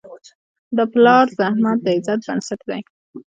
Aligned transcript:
د 0.77 0.79
پلار 0.93 1.25
زحمت 1.39 1.77
د 1.85 1.87
عزت 1.97 2.19
بنسټ 2.27 2.59
دی. 2.69 2.81